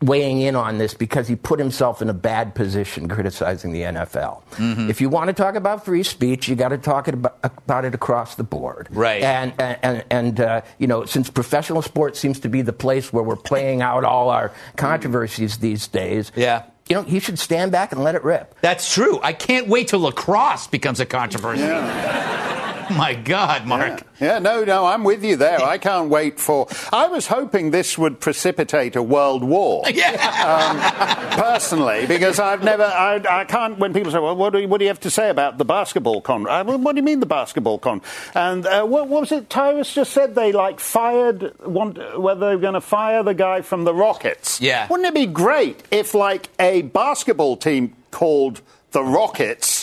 weighing 0.02 0.42
in 0.42 0.56
on 0.58 0.78
this 0.78 0.94
because 0.94 1.28
he 1.28 1.36
put 1.36 1.58
himself 1.58 2.02
in 2.02 2.10
a 2.10 2.14
bad 2.14 2.54
position 2.54 3.08
criticizing 3.08 3.72
the 3.72 3.82
NFL. 3.82 4.44
Mm-hmm. 4.52 4.90
If 4.90 5.00
you 5.00 5.08
want 5.10 5.30
to 5.30 5.34
talk 5.34 5.56
about 5.56 5.86
free 5.86 6.04
speech, 6.04 6.50
you 6.50 6.56
got 6.56 6.70
to 6.70 6.78
talk 6.78 7.08
about, 7.08 7.38
about 7.44 7.86
it 7.86 7.96
across 7.96 8.36
the 8.36 8.44
board. 8.44 8.88
Right. 8.92 9.24
And 9.24 9.54
and 9.58 9.78
and, 9.82 10.04
and 10.12 10.40
uh, 10.42 10.62
you 10.80 10.88
know, 10.88 11.06
since 11.06 11.30
professional 11.30 11.82
sports 11.82 12.20
seems 12.20 12.40
to 12.42 12.50
be 12.50 12.62
the 12.62 12.74
place 12.74 13.14
where 13.14 13.24
we're 13.24 13.38
playing 13.38 13.82
out 13.82 14.04
all 14.04 14.30
our 14.30 14.52
controversies 14.76 15.58
these 15.60 15.88
days. 15.88 16.32
Yeah. 16.36 16.64
You 16.90 16.98
know, 16.98 17.02
he 17.04 17.20
should 17.20 17.40
stand 17.40 17.72
back 17.72 17.92
and 17.94 18.04
let 18.04 18.14
it 18.16 18.24
rip. 18.24 18.54
That's 18.62 18.94
true. 18.94 19.20
I 19.24 19.34
can't 19.34 19.68
wait 19.70 19.88
till 19.88 20.02
lacrosse 20.02 20.68
becomes 20.68 21.00
a 21.00 21.06
controversy. 21.06 21.64
My 22.96 23.16
God, 23.16 23.66
Mark. 23.66 24.04
Yeah, 24.20 24.40
no, 24.40 24.64
no, 24.64 24.86
I'm 24.86 25.04
with 25.04 25.24
you 25.24 25.36
there. 25.36 25.62
I 25.62 25.78
can't 25.78 26.10
wait 26.10 26.40
for. 26.40 26.68
I 26.94 27.08
was 27.08 27.28
hoping 27.28 27.72
this 27.72 27.98
would 27.98 28.20
precipitate 28.20 28.96
a 28.96 29.04
world 29.04 29.44
war. 29.44 29.84
Yeah. 29.96 31.36
personally, 31.36 32.06
because 32.06 32.38
I've 32.40 32.64
never, 32.64 32.84
I, 32.84 33.22
I 33.30 33.46
can't. 33.46 33.80
When 33.80 33.94
people 33.94 34.12
say, 34.12 34.20
"Well, 34.20 34.36
what 34.36 34.52
do, 34.54 34.60
you, 34.60 34.68
what 34.68 34.80
do 34.80 34.86
you 34.86 34.90
have 34.90 35.00
to 35.02 35.10
say 35.10 35.30
about 35.30 35.58
the 35.58 35.66
basketball 35.66 36.22
con?" 36.22 36.48
Uh, 36.48 36.64
well, 36.66 36.78
what 36.78 36.94
do 36.94 37.00
you 37.00 37.04
mean 37.04 37.22
the 37.22 37.26
basketball 37.26 37.80
con? 37.80 38.02
And 38.34 38.66
uh, 38.66 38.84
what, 38.86 39.08
what 39.08 39.22
was 39.22 39.32
it? 39.32 39.50
Tyrus 39.50 39.94
just 39.94 40.12
said 40.12 40.36
they 40.36 40.52
like 40.52 40.80
fired, 40.80 41.54
want, 41.66 41.98
whether 42.20 42.50
they 42.50 42.56
were 42.56 42.62
going 42.62 42.74
to 42.74 42.82
fire 42.82 43.24
the 43.24 43.34
guy 43.34 43.62
from 43.62 43.84
the 43.86 43.94
Rockets. 43.94 44.60
Yeah. 44.62 44.88
Wouldn't 44.90 45.08
it 45.08 45.14
be 45.14 45.26
great 45.26 45.82
if, 45.92 46.14
like, 46.14 46.50
a 46.60 46.84
basketball 46.84 47.58
team 47.58 47.94
called 48.12 48.62
the 48.92 49.04
Rockets 49.04 49.75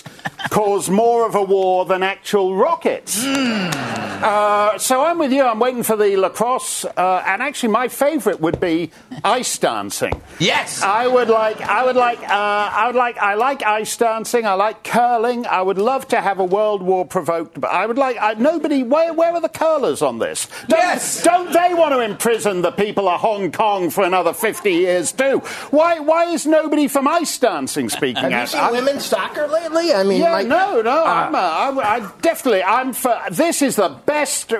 caused 0.50 0.90
more 0.90 1.26
of 1.26 1.34
a 1.34 1.42
war 1.42 1.84
than 1.84 2.02
actual 2.02 2.56
rockets? 2.56 3.22
Hmm. 3.24 4.11
Uh, 4.22 4.78
so 4.78 5.04
I'm 5.04 5.18
with 5.18 5.32
you. 5.32 5.42
I'm 5.44 5.58
waiting 5.58 5.82
for 5.82 5.96
the 5.96 6.16
lacrosse, 6.16 6.84
uh, 6.84 7.22
and 7.26 7.42
actually, 7.42 7.70
my 7.70 7.88
favourite 7.88 8.40
would 8.40 8.60
be 8.60 8.90
ice 9.24 9.58
dancing. 9.58 10.20
Yes. 10.38 10.82
I 10.82 11.06
would 11.06 11.28
like. 11.28 11.60
I 11.60 11.84
would 11.84 11.96
like. 11.96 12.20
Uh, 12.22 12.26
I 12.72 12.86
would 12.86 12.94
like. 12.96 13.18
I 13.18 13.34
like 13.34 13.62
ice 13.64 13.96
dancing. 13.96 14.46
I 14.46 14.54
like 14.54 14.84
curling. 14.84 15.46
I 15.46 15.60
would 15.60 15.78
love 15.78 16.06
to 16.08 16.20
have 16.20 16.38
a 16.38 16.44
world 16.44 16.82
war 16.82 17.04
provoked. 17.04 17.60
But 17.60 17.70
I 17.72 17.84
would 17.86 17.98
like. 17.98 18.16
I, 18.20 18.34
nobody. 18.34 18.82
Where, 18.84 19.12
where 19.12 19.32
are 19.32 19.40
the 19.40 19.48
curlers 19.48 20.02
on 20.02 20.18
this? 20.20 20.46
Don't, 20.68 20.78
Yes. 20.78 21.22
Don't 21.22 21.52
they 21.52 21.74
want 21.74 21.92
to 21.92 22.00
imprison 22.00 22.62
the 22.62 22.70
people 22.70 23.08
of 23.08 23.20
Hong 23.20 23.50
Kong 23.50 23.90
for 23.90 24.04
another 24.04 24.32
fifty 24.32 24.72
years 24.72 25.10
too? 25.10 25.38
Why? 25.70 25.98
Why 25.98 26.26
is 26.32 26.46
nobody 26.46 26.86
from 26.86 27.08
ice 27.08 27.36
dancing 27.38 27.88
speaking 27.88 28.22
Have 28.22 28.30
you 28.30 28.36
out? 28.36 28.48
seen 28.48 28.60
I'm- 28.60 28.72
women's 28.72 29.04
soccer 29.04 29.48
lately? 29.48 29.92
I 29.92 30.04
mean, 30.04 30.20
yeah, 30.20 30.32
like, 30.32 30.46
no, 30.46 30.80
no. 30.82 30.90
uh, 31.04 31.04
I'm, 31.04 31.34
uh, 31.34 31.38
I, 31.80 31.96
I 31.96 32.12
definitely. 32.20 32.62
I'm 32.62 32.92
for. 32.92 33.18
This 33.30 33.62
is 33.62 33.76
the 33.76 33.88
best 33.88 34.11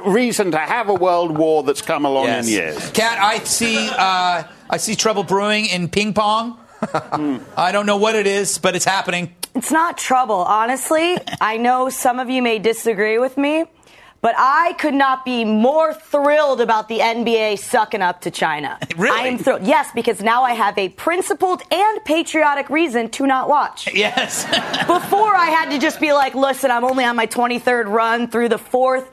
reason 0.04 0.50
to 0.52 0.59
have 0.59 0.88
a 0.88 0.94
world 0.94 1.37
war 1.37 1.62
that's 1.62 1.82
come 1.82 2.04
along 2.04 2.26
Yes. 2.26 2.47
in 2.47 2.52
years. 2.52 2.90
Kat, 2.90 3.18
I 3.18 3.38
see. 3.40 3.88
Uh, 3.90 4.44
I 4.71 4.76
see 4.78 4.94
trouble 4.94 5.23
brewing 5.25 5.66
in 5.66 5.88
ping 5.88 6.14
pong. 6.14 6.59
I 7.56 7.71
don't 7.73 7.87
know 7.87 7.97
what 7.99 8.16
it 8.16 8.26
is, 8.26 8.59
but 8.59 8.75
it's 8.75 8.85
happening. 8.85 9.35
It's 9.54 9.71
not 9.71 9.99
trouble, 9.99 10.37
honestly. 10.37 11.16
I 11.40 11.56
know 11.59 11.88
some 11.90 12.18
of 12.18 12.28
you 12.30 12.42
may 12.42 12.59
disagree 12.59 13.18
with 13.18 13.37
me, 13.37 13.66
but 14.23 14.35
I 14.38 14.73
could 14.78 14.94
not 14.94 15.25
be 15.25 15.44
more 15.44 15.92
thrilled 15.92 16.61
about 16.61 16.88
the 16.88 16.99
NBA 17.00 17.59
sucking 17.59 18.00
up 18.02 18.23
to 18.23 18.30
China. 18.30 18.78
Really? 18.97 19.18
I 19.18 19.26
am 19.28 19.38
thrilled. 19.38 19.66
Yes, 19.66 19.88
because 19.94 20.21
now 20.23 20.42
I 20.42 20.52
have 20.52 20.76
a 20.78 20.88
principled 20.90 21.62
and 21.71 22.04
patriotic 22.04 22.68
reason 22.71 23.09
to 23.11 23.26
not 23.26 23.49
watch. 23.49 23.88
Yes. 23.94 24.44
Before 24.87 25.35
I 25.35 25.47
had 25.47 25.71
to 25.71 25.78
just 25.78 25.99
be 26.00 26.12
like, 26.12 26.35
listen, 26.35 26.71
I'm 26.71 26.85
only 26.85 27.04
on 27.04 27.16
my 27.16 27.26
23rd 27.26 27.87
run 27.87 28.28
through 28.28 28.49
the 28.50 28.59
fourth 28.59 29.11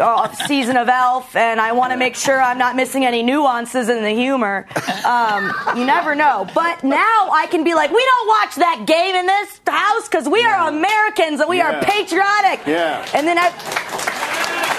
uh, 0.00 0.32
season 0.46 0.76
of 0.76 0.88
Alf, 0.88 1.34
and 1.36 1.60
I 1.60 1.72
want 1.72 1.92
to 1.92 1.96
make 1.96 2.14
sure 2.16 2.40
I'm 2.40 2.58
not 2.58 2.76
missing 2.76 3.04
any 3.04 3.22
nuances 3.22 3.88
in 3.88 4.02
the 4.02 4.10
humor. 4.10 4.66
Um, 5.04 5.52
you 5.76 5.84
never 5.84 6.14
know. 6.14 6.46
But 6.54 6.82
now 6.84 7.30
I 7.32 7.46
can 7.50 7.64
be 7.64 7.74
like, 7.74 7.90
we 7.90 8.04
don't 8.04 8.28
watch 8.28 8.54
that 8.56 8.84
game 8.86 9.14
in 9.14 9.26
this 9.26 9.60
house 9.66 10.08
because 10.08 10.28
we 10.28 10.44
are 10.44 10.68
Americans 10.68 11.40
and 11.40 11.48
we 11.48 11.58
Yeah. 11.58 11.78
are 11.78 11.82
patriotic. 11.84 12.66
Yeah. 12.66 13.06
And 13.14 13.26
then. 13.26 13.38
I, 13.38 13.52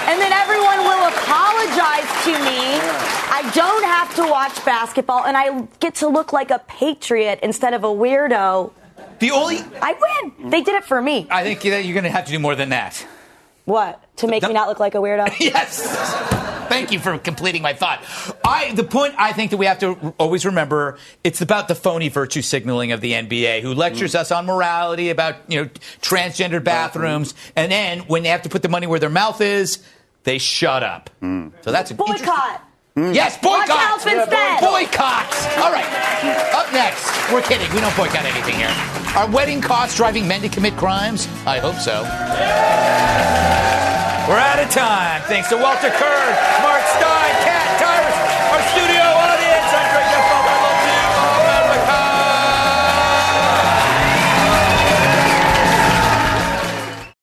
and 0.10 0.22
then 0.22 0.32
everyone 0.32 0.78
will 0.88 1.08
apologize 1.10 2.08
to 2.24 2.32
me. 2.48 2.80
I 3.30 3.52
don't 3.54 3.84
have 3.84 4.16
to 4.16 4.24
watch 4.32 4.64
basketball, 4.64 5.26
and 5.26 5.36
I 5.36 5.68
get 5.82 5.96
to 5.96 6.08
look 6.08 6.32
like 6.32 6.50
a 6.50 6.60
patriot 6.60 7.40
instead 7.44 7.74
of 7.74 7.84
a 7.84 7.88
weirdo. 7.88 8.72
the 9.20 9.32
only. 9.32 9.58
I 9.82 9.96
win. 10.40 10.50
They 10.50 10.62
did 10.62 10.76
it 10.76 10.86
for 10.86 11.02
me. 11.02 11.28
I 11.30 11.44
think 11.44 11.60
that 11.64 11.84
you're 11.84 11.94
going 11.94 12.06
to 12.06 12.10
have 12.10 12.26
to 12.26 12.32
do 12.32 12.40
more 12.40 12.56
than 12.56 12.70
that. 12.70 13.06
What? 13.68 14.02
To 14.18 14.28
make 14.28 14.44
me 14.44 14.54
not 14.54 14.70
look 14.70 14.80
like 14.80 14.96
a 14.96 15.00
weirdo? 15.00 15.28
Yes. 15.42 15.84
Thank 16.70 16.94
you 16.94 17.00
for 17.00 17.18
completing 17.18 17.62
my 17.62 17.74
thought. 17.74 18.02
I 18.46 18.72
the 18.74 18.86
point 18.86 19.16
I 19.18 19.34
think 19.34 19.52
that 19.52 19.58
we 19.58 19.66
have 19.66 19.80
to 19.80 20.14
always 20.18 20.46
remember 20.46 20.98
it's 21.24 21.42
about 21.42 21.68
the 21.68 21.76
phony 21.76 22.08
virtue 22.08 22.42
signaling 22.42 22.94
of 22.94 23.02
the 23.02 23.12
NBA 23.12 23.62
who 23.62 23.74
lectures 23.74 24.14
mm. 24.14 24.20
us 24.20 24.32
on 24.32 24.46
morality 24.46 25.10
about, 25.10 25.36
you 25.50 25.64
know, 25.64 25.70
transgendered 26.02 26.64
bathrooms 26.64 27.34
and 27.58 27.70
then 27.70 28.00
when 28.02 28.24
they 28.24 28.30
have 28.30 28.44
to 28.44 28.50
put 28.50 28.62
the 28.62 28.70
money 28.70 28.88
where 28.88 29.00
their 29.00 29.10
mouth 29.10 29.42
is, 29.42 29.84
they 30.24 30.38
shut 30.38 30.82
up. 30.82 31.10
Mm. 31.22 31.52
So 31.62 31.72
that's 31.72 31.92
a 31.92 31.96
Boycott. 31.96 32.64
Mm. 32.96 33.14
Yes, 33.14 33.38
boycott. 33.38 33.70
Alf 33.70 34.08
instead. 34.08 34.60
Boycotts. 34.60 35.46
All 35.58 35.72
right. 35.72 35.86
Up 36.56 36.72
next, 36.74 37.06
we're 37.32 37.44
kidding. 37.44 37.72
We 37.76 37.82
don't 37.82 37.96
boycott 37.96 38.26
anything 38.26 38.56
here. 38.56 38.74
Are 39.16 39.30
wedding 39.30 39.62
costs 39.62 39.96
driving 39.96 40.28
men 40.28 40.42
to 40.42 40.50
commit 40.50 40.76
crimes? 40.78 41.28
I 41.46 41.60
hope 41.60 41.76
so. 41.76 43.46
We're 44.28 44.36
out 44.36 44.60
of 44.60 44.70
time. 44.70 45.22
Thanks 45.24 45.48
to 45.50 45.56
Walter 45.56 45.88
Kirn, 45.88 46.32
Mark 46.62 46.84